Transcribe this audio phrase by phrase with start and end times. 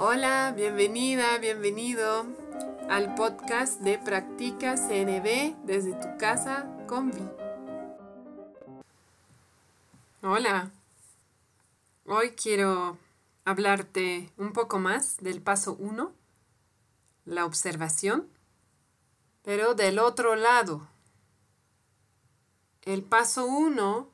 [0.00, 2.24] Hola, bienvenida, bienvenido
[2.88, 7.28] al podcast de Practica CNB desde tu casa con Vi.
[10.22, 10.70] Hola,
[12.06, 12.96] hoy quiero
[13.44, 16.12] hablarte un poco más del paso 1,
[17.24, 18.28] la observación,
[19.42, 20.86] pero del otro lado.
[22.82, 24.08] El paso 1,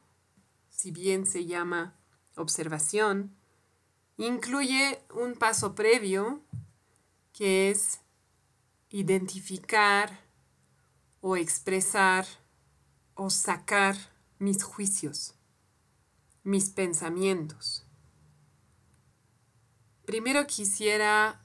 [0.71, 1.93] si bien se llama
[2.37, 3.37] observación,
[4.17, 6.41] incluye un paso previo
[7.33, 8.00] que es
[8.91, 10.21] identificar
[11.21, 12.27] o expresar
[13.14, 13.96] o sacar
[14.39, 15.35] mis juicios,
[16.43, 17.86] mis pensamientos.
[20.05, 21.41] Primero quisiera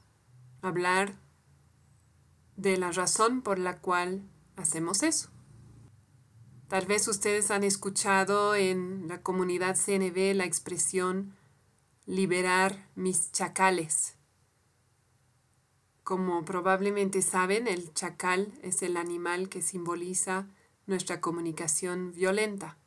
[0.62, 1.18] hablar
[2.58, 4.22] de la razón por la cual
[4.58, 5.30] hacemos eso.
[6.68, 11.39] Tal vez ustedes han escuchado en la comunidad CNB la expresión
[12.10, 14.16] liberar mis chacales.
[16.04, 20.48] Como probablemente saben, el chacal es el animal que simboliza
[20.88, 22.80] nuestra comunicación violenta.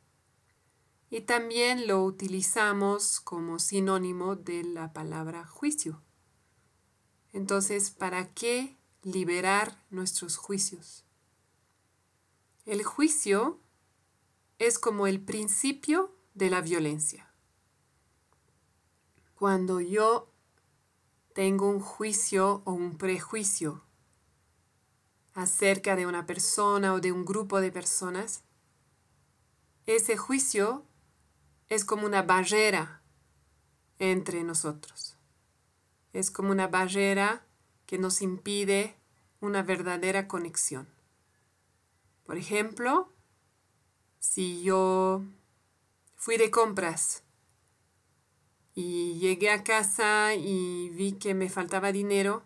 [1.09, 6.01] Y también lo utilizamos como sinónimo de la palabra juicio.
[7.31, 11.05] Entonces, ¿para qué liberar nuestros juicios?
[12.65, 13.61] El juicio
[14.59, 17.32] es como el principio de la violencia.
[19.43, 20.31] Cuando yo
[21.33, 23.83] tengo un juicio o un prejuicio
[25.33, 28.45] acerca de una persona o de un grupo de personas,
[29.85, 30.85] ese juicio
[31.67, 33.01] es como una barrera
[33.99, 35.17] entre nosotros.
[36.13, 37.45] Es como una barrera
[37.85, 38.95] que nos impide
[39.41, 40.87] una verdadera conexión.
[42.25, 43.11] Por ejemplo,
[44.19, 45.21] si yo
[46.15, 47.23] fui de compras
[48.75, 52.43] y llegué a casa y vi que me faltaba dinero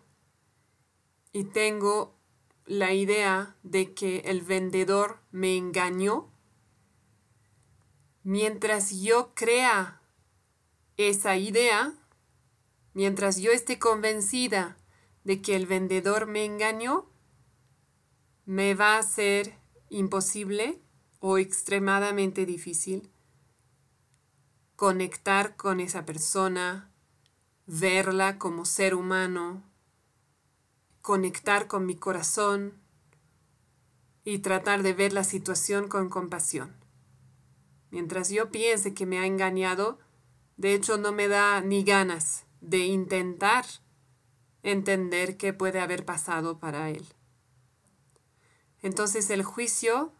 [1.32, 2.14] y tengo
[2.66, 6.30] la idea de que el vendedor me engañó.
[8.22, 10.02] Mientras yo crea
[10.98, 11.94] esa idea,
[12.92, 14.76] mientras yo esté convencida
[15.24, 17.10] de que el vendedor me engañó,
[18.44, 19.54] me va a ser
[19.88, 20.80] imposible
[21.20, 23.10] o extremadamente difícil
[24.78, 26.88] conectar con esa persona,
[27.66, 29.64] verla como ser humano,
[31.02, 32.74] conectar con mi corazón
[34.22, 36.76] y tratar de ver la situación con compasión.
[37.90, 39.98] Mientras yo piense que me ha engañado,
[40.56, 43.64] de hecho no me da ni ganas de intentar
[44.62, 47.04] entender qué puede haber pasado para él.
[48.82, 50.12] Entonces el juicio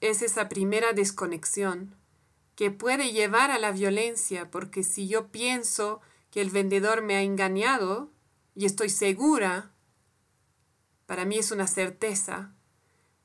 [0.00, 1.99] es esa primera desconexión
[2.60, 7.22] que puede llevar a la violencia, porque si yo pienso que el vendedor me ha
[7.22, 8.12] engañado
[8.54, 9.72] y estoy segura,
[11.06, 12.54] para mí es una certeza,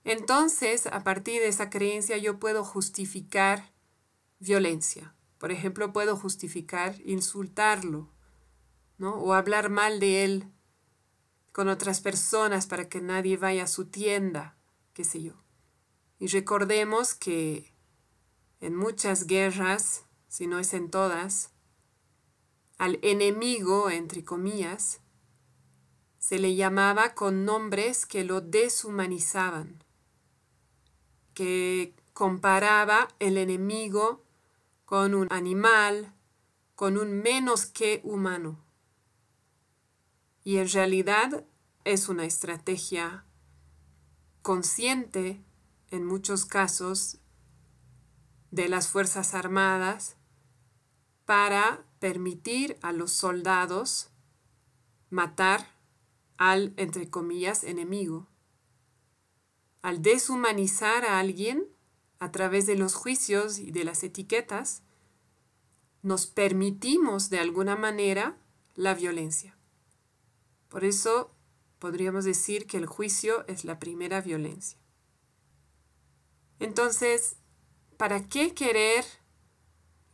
[0.06, 3.74] entonces a partir de esa creencia yo puedo justificar
[4.40, 5.14] violencia.
[5.38, 8.14] Por ejemplo, puedo justificar insultarlo,
[8.98, 9.16] ¿no?
[9.16, 10.48] O hablar mal de él
[11.52, 14.56] con otras personas para que nadie vaya a su tienda,
[14.94, 15.34] qué sé yo.
[16.20, 17.75] Y recordemos que
[18.66, 21.52] en muchas guerras, si no es en todas,
[22.80, 25.02] al enemigo, entre comillas,
[26.18, 29.84] se le llamaba con nombres que lo deshumanizaban,
[31.36, 34.24] que comparaba el enemigo
[34.86, 36.16] con un animal,
[36.74, 38.66] con un menos que humano.
[40.44, 41.46] Y en realidad
[41.84, 43.26] es una estrategia
[44.42, 45.40] consciente
[45.92, 47.20] en muchos casos
[48.56, 50.16] de las Fuerzas Armadas
[51.26, 54.12] para permitir a los soldados
[55.10, 55.68] matar
[56.38, 58.28] al, entre comillas, enemigo.
[59.82, 61.68] Al deshumanizar a alguien
[62.20, 64.84] a través de los juicios y de las etiquetas,
[66.02, 68.38] nos permitimos de alguna manera
[68.76, 69.58] la violencia.
[70.70, 71.36] Por eso
[71.80, 74.80] podríamos decir que el juicio es la primera violencia.
[76.60, 77.36] Entonces,
[77.98, 79.06] ¿para qué querer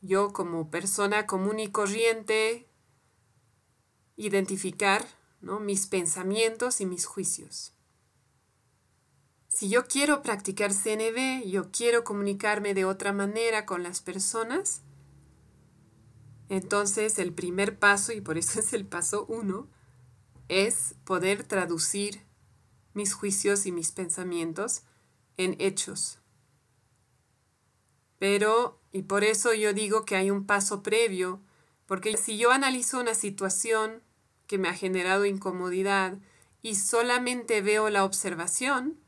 [0.01, 2.67] yo como persona común y corriente
[4.15, 5.05] identificar
[5.41, 7.73] mis pensamientos y mis juicios?
[9.47, 14.81] Si yo quiero practicar CNB, yo quiero comunicarme de otra manera con las personas,
[16.47, 19.67] entonces el primer paso, y por eso es el paso uno,
[20.47, 22.25] es poder traducir
[22.93, 24.83] mis juicios y mis pensamientos
[25.37, 26.20] en hechos,
[28.21, 31.41] pero, y por eso yo digo que hay un paso previo,
[31.87, 34.03] porque si yo analizo una situación
[34.45, 36.19] que me ha generado incomodidad
[36.61, 38.99] y solamente veo la observación,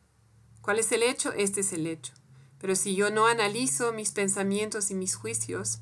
[0.64, 1.32] ¿cuál es el hecho?
[1.32, 2.12] Este es el hecho.
[2.58, 5.78] Pero si yo no analizo mis pensamientos y mis juicios,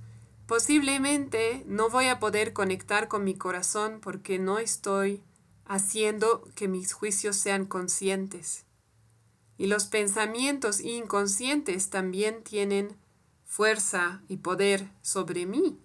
[0.46, 5.24] posiblemente no voy a poder conectar con mi corazón porque no estoy
[5.64, 8.66] haciendo que mis juicios sean conscientes.
[9.58, 13.00] Y los pensamientos inconscientes también tienen
[13.52, 15.78] fuerza y poder sobre mí,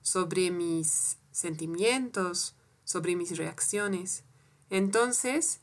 [0.00, 4.24] sobre mis sentimientos, sobre mis reacciones.
[4.70, 5.60] Entonces,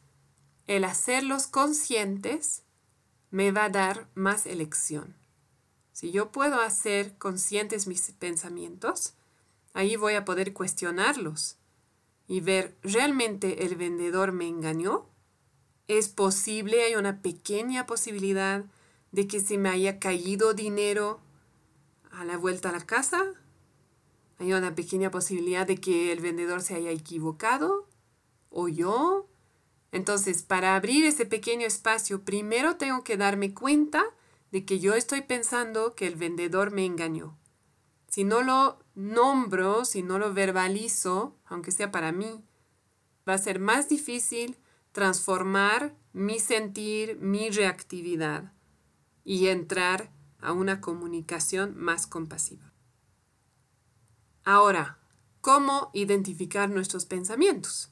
[0.68, 2.62] el hacerlos conscientes
[3.31, 5.15] me va a dar más elección.
[5.94, 9.15] Si yo puedo hacer conscientes mis pensamientos,
[9.74, 11.57] ahí voy a poder cuestionarlos
[12.27, 15.10] y ver, ¿realmente el vendedor me engañó?
[15.88, 18.63] ¿Es posible, hay una pequeña posibilidad
[19.12, 21.19] de que se me haya caído dinero
[22.17, 23.23] a la vuelta a la casa?
[24.39, 27.87] ¿Hay una pequeña posibilidad de que el vendedor se haya equivocado?
[28.49, 29.29] ¿O yo?
[29.91, 34.03] Entonces, para abrir ese pequeño espacio, primero tengo que darme cuenta
[34.51, 37.37] de que yo estoy pensando que el vendedor me engañó.
[38.07, 42.43] Si no lo nombro, si no lo verbalizo, aunque sea para mí,
[43.27, 44.57] va a ser más difícil
[44.91, 48.53] transformar mi sentir, mi reactividad
[49.23, 52.72] y entrar a una comunicación más compasiva.
[54.44, 55.00] Ahora,
[55.42, 57.92] ¿cómo identificar nuestros pensamientos?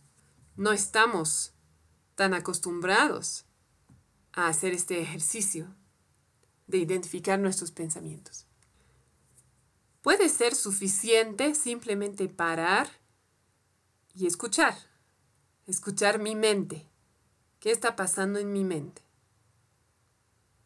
[0.56, 1.54] No estamos
[2.16, 3.46] tan acostumbrados
[4.32, 5.76] a hacer este ejercicio
[6.68, 8.48] de identificar nuestros pensamientos.
[10.02, 12.88] Puede ser suficiente simplemente parar
[14.14, 14.78] y escuchar,
[15.68, 16.88] escuchar mi mente.
[17.60, 19.02] ¿Qué está pasando en mi mente?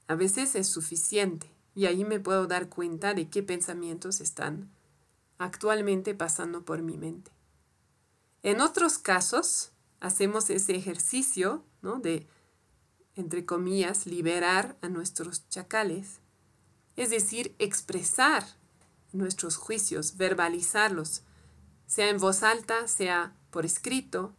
[0.07, 4.69] A veces es suficiente y ahí me puedo dar cuenta de qué pensamientos están
[5.37, 7.31] actualmente pasando por mi mente.
[8.43, 9.71] En otros casos,
[10.01, 11.99] hacemos ese ejercicio ¿no?
[11.99, 12.27] de,
[13.15, 16.19] entre comillas, liberar a nuestros chacales,
[16.97, 18.45] es decir, expresar
[19.13, 21.21] nuestros juicios, verbalizarlos,
[21.87, 24.35] sea en voz alta, sea por escrito.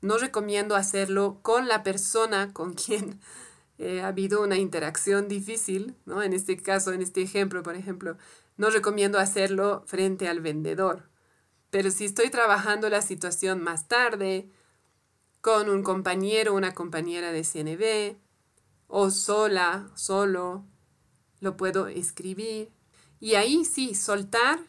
[0.00, 3.20] No recomiendo hacerlo con la persona con quien
[3.82, 6.22] eh, ha habido una interacción difícil, ¿no?
[6.22, 8.16] En este caso, en este ejemplo, por ejemplo,
[8.56, 11.10] no recomiendo hacerlo frente al vendedor.
[11.70, 14.48] Pero si estoy trabajando la situación más tarde,
[15.40, 18.18] con un compañero o una compañera de CNB,
[18.86, 20.64] o sola, solo,
[21.40, 22.70] lo puedo escribir.
[23.18, 24.60] Y ahí sí, soltar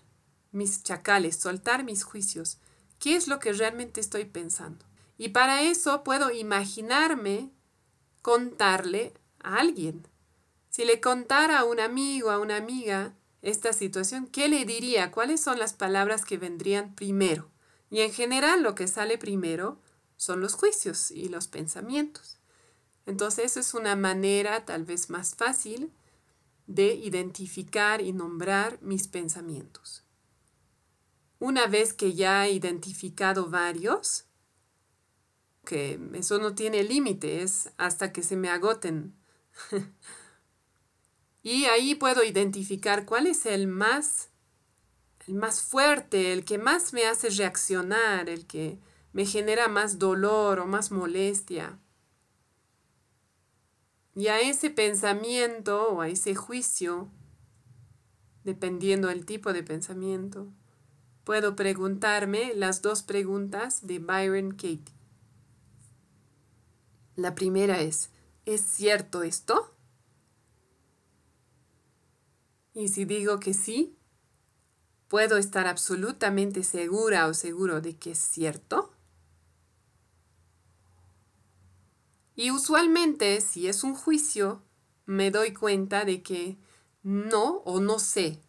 [0.52, 2.58] mis chacales, soltar mis juicios.
[2.98, 4.84] ¿Qué es lo que realmente estoy pensando?
[5.20, 7.52] Y para eso puedo imaginarme
[8.24, 10.08] contarle a alguien.
[10.70, 15.12] Si le contara a un amigo, a una amiga, esta situación, ¿qué le diría?
[15.12, 17.52] ¿Cuáles son las palabras que vendrían primero?
[17.92, 19.78] Y en general lo que sale primero
[20.18, 22.40] son los juicios y los pensamientos.
[23.06, 25.92] Entonces, es una manera tal vez más fácil
[26.66, 30.04] de identificar y nombrar mis pensamientos.
[31.40, 34.24] Una vez que ya he identificado varios,
[35.66, 39.16] que eso no tiene límites hasta que se me agoten.
[41.44, 44.30] y ahí puedo identificar cuál es el más
[45.28, 48.78] el más fuerte, el que más me hace reaccionar, el que
[49.14, 51.80] me genera más dolor o más molestia.
[54.16, 57.10] Y a ese pensamiento o a ese juicio,
[58.44, 60.52] dependiendo del tipo de pensamiento,
[61.24, 65.03] puedo preguntarme las dos preguntas de Byron Katie.
[67.16, 68.10] La primera es,
[68.46, 69.76] ¿es cierto esto?
[72.74, 73.96] Y si digo que sí,
[75.08, 78.92] ¿puedo estar absolutamente segura o seguro de que es cierto?
[82.36, 84.64] Y usualmente, si es un juicio,
[85.06, 86.58] me doy cuenta de que
[87.04, 88.42] no o no sé.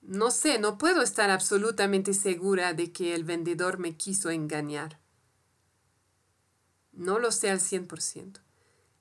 [0.00, 4.98] No sé, no puedo estar absolutamente segura de que el vendedor me quiso engañar.
[6.98, 8.40] No lo sé al 100%.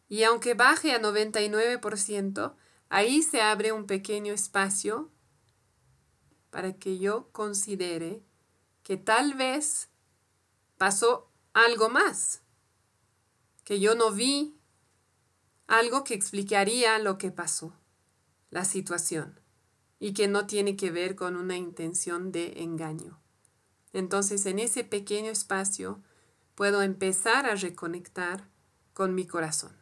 [0.08, 2.56] Y aunque baje a 99%,
[2.88, 5.12] ahí se abre un pequeño espacio
[6.50, 8.24] para que yo considere
[8.84, 9.89] que tal vez
[10.77, 12.42] pasó algo más
[13.68, 14.56] que yo no vi
[15.68, 17.74] algo que explicaría lo que pasó,
[18.50, 19.42] la situación,
[20.00, 23.20] y que no tiene que ver con una intención de engaño.
[23.92, 26.01] Entonces, en ese pequeño espacio
[26.58, 28.50] puedo empezar a reconectar
[28.94, 29.78] con mi corazón.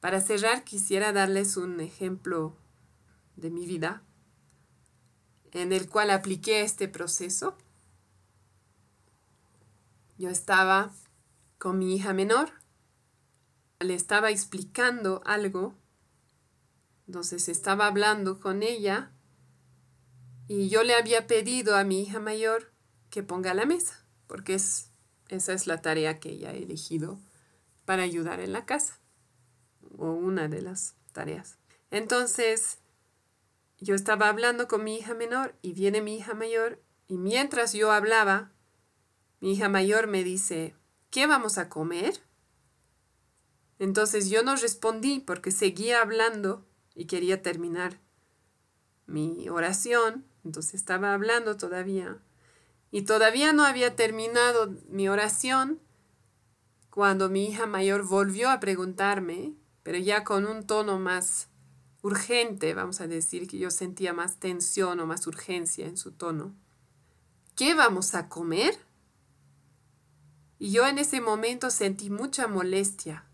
[0.00, 2.56] Para cerrar, quisiera darles un ejemplo
[3.36, 4.02] de mi vida
[5.52, 7.56] en el cual apliqué este proceso
[10.22, 10.92] yo estaba
[11.58, 12.52] con mi hija menor,
[13.80, 15.74] le estaba explicando algo,
[17.06, 19.10] entonces estaba hablando con ella
[20.48, 22.72] y yo le había pedido a mi hija mayor
[23.10, 24.01] que ponga la mesa,
[24.32, 24.88] porque es,
[25.28, 27.20] esa es la tarea que ella ha elegido
[27.84, 28.98] para ayudar en la casa,
[29.98, 31.58] o una de las tareas.
[31.90, 32.78] Entonces,
[33.78, 37.92] yo estaba hablando con mi hija menor y viene mi hija mayor y mientras yo
[37.92, 38.52] hablaba,
[39.40, 40.74] mi hija mayor me dice,
[41.10, 42.18] ¿qué vamos a comer?
[43.78, 48.00] Entonces yo no respondí porque seguía hablando y quería terminar
[49.04, 52.18] mi oración, entonces estaba hablando todavía.
[52.92, 55.80] Y todavía no había terminado mi oración
[56.90, 61.48] cuando mi hija mayor volvió a preguntarme, pero ya con un tono más
[62.02, 66.54] urgente, vamos a decir que yo sentía más tensión o más urgencia en su tono.
[67.56, 68.78] ¿Qué vamos a comer?
[70.58, 73.24] Y yo en ese momento sentí mucha molestia,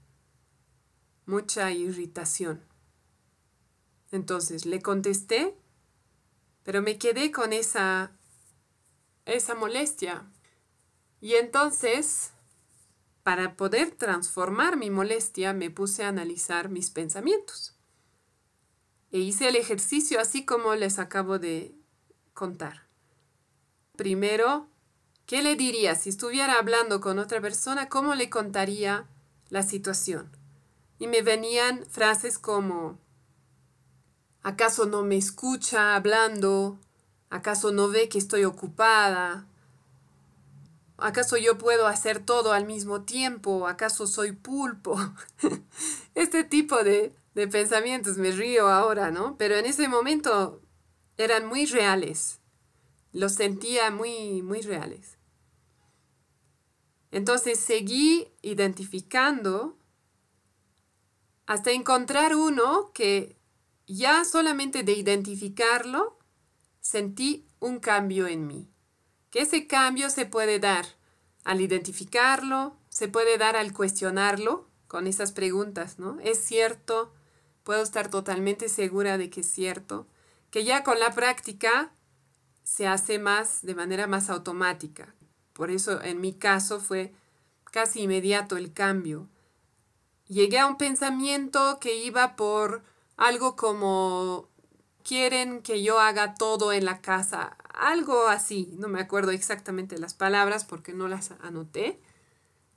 [1.26, 2.62] mucha irritación.
[4.12, 5.56] Entonces le contesté,
[6.62, 8.12] pero me quedé con esa
[9.28, 10.26] esa molestia.
[11.20, 12.32] Y entonces,
[13.22, 17.74] para poder transformar mi molestia, me puse a analizar mis pensamientos.
[19.10, 21.74] E hice el ejercicio así como les acabo de
[22.34, 22.86] contar.
[23.96, 24.68] Primero,
[25.26, 27.88] ¿qué le diría si estuviera hablando con otra persona?
[27.88, 29.06] ¿Cómo le contaría
[29.48, 30.30] la situación?
[30.98, 32.98] Y me venían frases como,
[34.42, 36.78] ¿acaso no me escucha hablando?
[37.30, 39.46] ¿Acaso no ve que estoy ocupada?
[40.96, 43.68] ¿Acaso yo puedo hacer todo al mismo tiempo?
[43.68, 44.98] ¿Acaso soy pulpo?
[46.14, 49.36] este tipo de, de pensamientos, me río ahora, ¿no?
[49.36, 50.60] Pero en ese momento
[51.16, 52.40] eran muy reales.
[53.12, 55.18] Los sentía muy, muy reales.
[57.10, 59.76] Entonces seguí identificando
[61.46, 63.36] hasta encontrar uno que
[63.86, 66.17] ya solamente de identificarlo
[66.88, 68.70] sentí un cambio en mí.
[69.30, 70.86] Que ese cambio se puede dar
[71.44, 76.18] al identificarlo, se puede dar al cuestionarlo con esas preguntas, ¿no?
[76.20, 77.12] ¿Es cierto?
[77.68, 80.06] puedo estar totalmente segura de que es cierto,
[80.50, 81.92] que ya con la práctica
[82.64, 85.14] se hace más de manera más automática.
[85.52, 87.12] Por eso en mi caso fue
[87.70, 89.28] casi inmediato el cambio.
[90.28, 92.82] Llegué a un pensamiento que iba por
[93.18, 94.48] algo como
[95.08, 100.12] quieren que yo haga todo en la casa, algo así, no me acuerdo exactamente las
[100.12, 101.98] palabras porque no las anoté.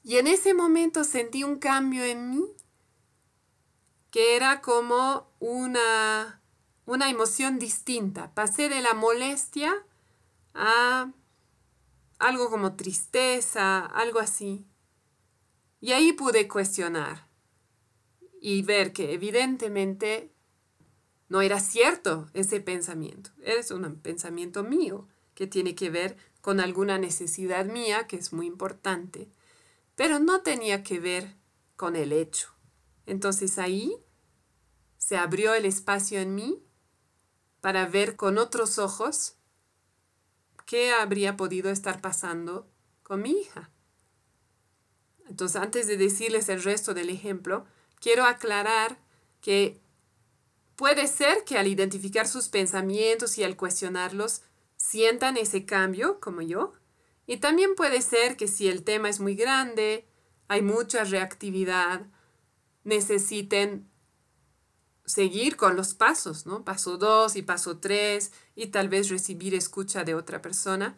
[0.06, 2.46] Y en ese momento sentí un cambio en mí
[4.12, 6.42] que era como una,
[6.86, 8.34] una emoción distinta.
[8.34, 9.74] Pasé de la molestia
[10.54, 11.12] a
[12.18, 14.66] algo como tristeza, algo así.
[15.82, 17.28] Y ahí pude cuestionar
[18.40, 20.32] y ver que evidentemente
[21.32, 23.32] no era cierto ese pensamiento.
[23.42, 28.48] Es un pensamiento mío que tiene que ver con alguna necesidad mía que es muy
[28.48, 29.30] importante,
[29.96, 31.38] pero no tenía que ver
[31.78, 32.50] con el hecho.
[33.06, 33.96] Entonces ahí
[34.98, 36.62] se abrió el espacio en mí
[37.62, 39.38] para ver con otros ojos
[40.66, 42.70] qué habría podido estar pasando
[43.04, 43.70] con mi hija.
[45.30, 47.66] Entonces, antes de decirles el resto del ejemplo,
[48.02, 49.00] quiero aclarar
[49.40, 49.80] que
[50.82, 54.42] puede ser que al identificar sus pensamientos y al cuestionarlos,
[54.78, 56.74] sientan ese cambio, como yo,
[57.28, 60.08] y también puede ser que si el tema es muy grande,
[60.48, 62.08] hay mucha reactividad,
[62.84, 63.92] necesiten
[65.06, 66.66] seguir con los pasos, ¿no?
[66.66, 70.98] Paso dos y paso tres y tal vez recibir escucha de otra persona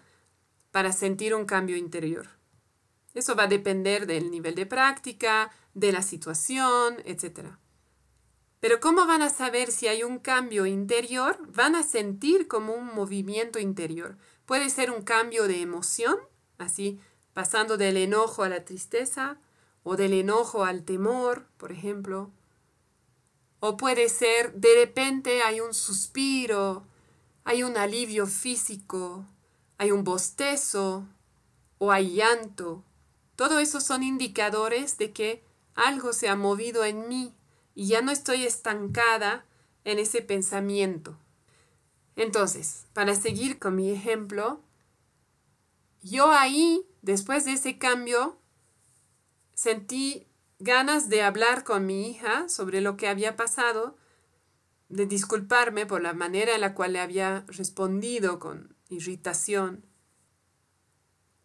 [0.72, 2.30] para sentir un cambio interior.
[3.14, 7.58] Eso va a depender del nivel de práctica, de la situación, etc.
[8.64, 11.38] Pero ¿cómo van a saber si hay un cambio interior?
[11.54, 14.18] Van a sentir como un movimiento interior.
[14.46, 16.16] Puede ser un cambio de emoción,
[16.58, 16.98] así
[17.34, 19.38] pasando del enojo a la tristeza,
[19.84, 22.32] o del enojo al temor, por ejemplo.
[23.60, 26.88] O puede ser, de repente hay un suspiro,
[27.44, 29.26] hay un alivio físico,
[29.78, 31.06] hay un bostezo
[31.80, 32.82] o hay llanto.
[33.36, 35.44] Todo eso son indicadores de que
[35.76, 37.34] algo se ha movido en mí
[37.76, 39.46] y ya no estoy estancada
[39.84, 41.18] en ese pensamiento.
[42.16, 44.62] Entonces, para seguir con mi ejemplo,
[46.02, 48.38] yo ahí, después de ese cambio,
[49.54, 50.28] sentí
[50.60, 53.98] ganas de hablar con mi hija sobre lo que había pasado,
[54.90, 59.86] de disculparme por la manera en la cual le había respondido con irritación.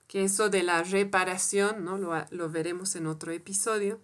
[0.06, 1.98] que eso de la reparación, ¿no?
[1.98, 4.00] Lo, lo veremos en otro episodio.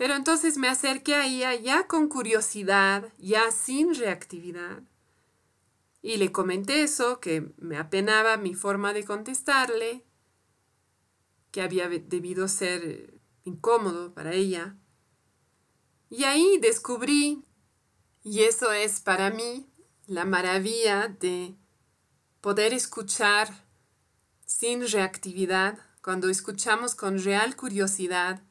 [0.00, 4.82] Pero entonces me acerqué a ella ya con curiosidad, ya sin reactividad.
[6.00, 10.06] Y le comenté eso, que me apenaba mi forma de contestarle,
[11.50, 14.74] que había debido ser incómodo para ella.
[16.08, 17.44] Y ahí descubrí,
[18.22, 19.68] y eso es para mí
[20.06, 21.58] la maravilla de
[22.40, 23.66] poder escuchar
[24.46, 28.42] sin reactividad, cuando escuchamos con real curiosidad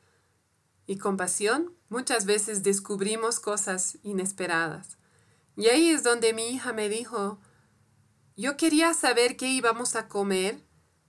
[0.89, 4.97] y compasión, muchas veces descubrimos cosas inesperadas.
[5.55, 7.39] Y ahí es donde mi hija me dijo,
[8.35, 10.63] yo quería saber qué íbamos a comer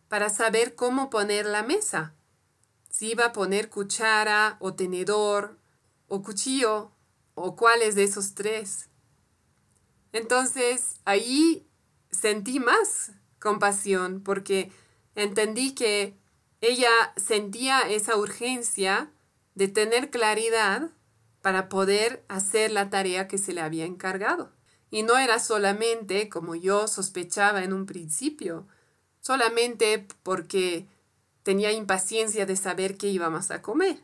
[0.08, 2.14] para saber cómo poner la mesa.
[2.90, 5.58] Si iba a poner cuchara o tenedor
[6.08, 6.92] o cuchillo
[7.34, 8.90] o cuáles de esos tres.
[10.12, 11.66] Entonces ahí
[12.10, 14.70] sentí más compasión porque
[15.14, 16.18] entendí que
[16.60, 19.10] ella sentía esa urgencia
[19.60, 20.90] de tener claridad
[21.42, 24.52] para poder hacer la tarea que se le había encargado.
[24.90, 28.66] Y no era solamente como yo sospechaba en un principio,
[29.20, 30.86] solamente porque
[31.42, 33.98] tenía impaciencia de saber qué íbamos a comer.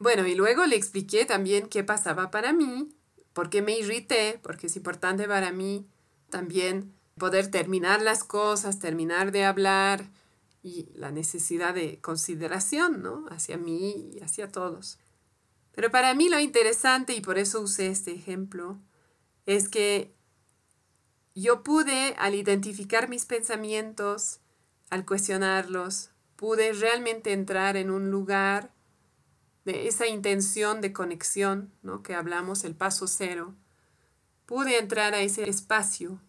[0.00, 2.88] Bueno, y luego le expliqué también qué pasaba para mí,
[3.32, 5.86] por qué me irrité, porque es importante para mí
[6.28, 10.10] también poder terminar las cosas, terminar de hablar
[10.62, 13.26] y la necesidad de consideración, ¿no?
[13.30, 14.98] Hacia mí y hacia todos.
[15.72, 18.78] Pero para mí lo interesante, y por eso usé este ejemplo,
[19.46, 20.14] es que
[21.34, 24.40] yo pude, al identificar mis pensamientos,
[24.90, 28.72] al cuestionarlos, pude realmente entrar en un lugar
[29.64, 32.02] de esa intención de conexión, ¿no?
[32.02, 33.54] que hablamos, el paso cero.
[34.46, 36.20] Pude entrar a ese espacio,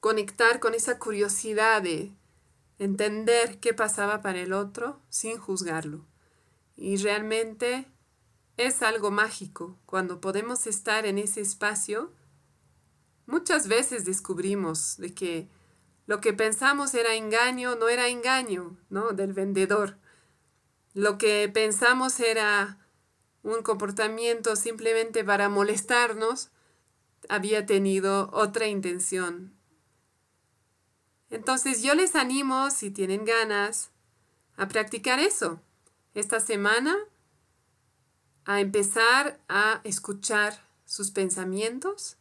[0.00, 2.12] conectar con esa curiosidad de
[2.78, 6.06] entender qué pasaba para el otro sin juzgarlo.
[6.76, 7.86] Y realmente
[8.56, 12.12] es algo mágico cuando podemos estar en ese espacio.
[13.26, 15.48] Muchas veces descubrimos de que
[16.06, 19.12] lo que pensamos era engaño, no era engaño, ¿no?
[19.12, 19.98] Del vendedor.
[20.94, 22.78] Lo que pensamos era
[23.42, 26.50] un comportamiento simplemente para molestarnos,
[27.28, 29.57] había tenido otra intención.
[31.30, 33.90] Entonces yo les animo, si tienen ganas,
[34.56, 35.60] a practicar eso
[36.14, 36.96] esta semana
[38.44, 42.16] a empezar a escuchar sus pensamientos,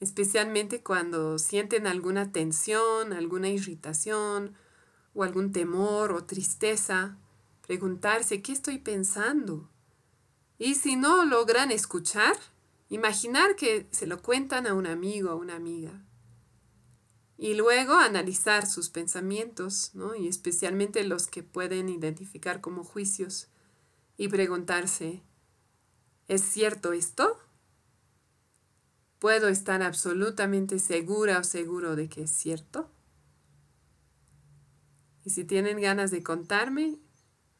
[0.00, 4.54] especialmente cuando sienten alguna tensión, alguna irritación
[5.14, 7.18] o algún temor o tristeza,
[7.66, 9.68] preguntarse qué estoy pensando.
[10.58, 12.34] Y si no logran escuchar,
[12.88, 16.07] imaginar que se lo cuentan a un amigo o una amiga
[17.38, 20.16] y luego analizar sus pensamientos, ¿no?
[20.16, 23.48] y especialmente los que pueden identificar como juicios,
[24.16, 25.22] y preguntarse,
[26.26, 27.38] ¿es cierto esto?
[29.20, 32.90] ¿Puedo estar absolutamente segura o seguro de que es cierto?
[35.24, 36.98] Y si tienen ganas de contarme,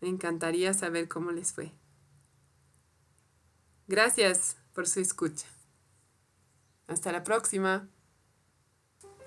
[0.00, 1.72] me encantaría saber cómo les fue.
[3.86, 5.46] Gracias por su escucha.
[6.88, 7.88] Hasta la próxima.